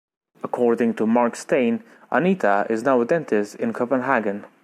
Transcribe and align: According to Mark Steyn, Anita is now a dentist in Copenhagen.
According 0.43 0.95
to 0.95 1.05
Mark 1.05 1.35
Steyn, 1.35 1.83
Anita 2.09 2.65
is 2.71 2.81
now 2.81 3.01
a 3.01 3.05
dentist 3.05 3.53
in 3.57 3.71
Copenhagen. 3.71 4.45